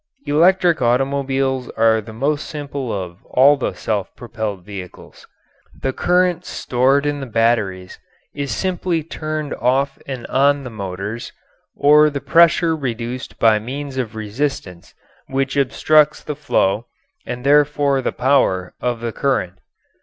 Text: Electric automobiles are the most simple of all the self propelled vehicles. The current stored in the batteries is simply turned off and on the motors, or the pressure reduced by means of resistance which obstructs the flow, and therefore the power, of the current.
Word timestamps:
Electric 0.25 0.81
automobiles 0.81 1.69
are 1.77 2.01
the 2.01 2.11
most 2.11 2.47
simple 2.47 2.91
of 2.91 3.23
all 3.25 3.55
the 3.55 3.73
self 3.75 4.15
propelled 4.15 4.65
vehicles. 4.65 5.27
The 5.79 5.93
current 5.93 6.43
stored 6.43 7.05
in 7.05 7.19
the 7.19 7.27
batteries 7.27 7.99
is 8.33 8.49
simply 8.51 9.03
turned 9.03 9.53
off 9.53 9.99
and 10.07 10.25
on 10.25 10.63
the 10.63 10.71
motors, 10.71 11.31
or 11.75 12.09
the 12.09 12.19
pressure 12.19 12.75
reduced 12.75 13.37
by 13.37 13.59
means 13.59 13.97
of 13.97 14.15
resistance 14.15 14.95
which 15.27 15.55
obstructs 15.55 16.23
the 16.23 16.35
flow, 16.35 16.87
and 17.27 17.43
therefore 17.45 18.01
the 18.01 18.11
power, 18.11 18.73
of 18.81 19.01
the 19.01 19.11
current. 19.11 19.59